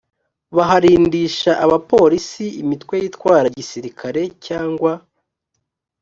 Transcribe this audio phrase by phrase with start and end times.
[0.55, 4.91] baharindisha abaporisi imitwe yitwara gisirikare cyangwa